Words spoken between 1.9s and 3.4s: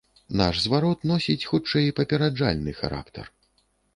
папераджальны характар.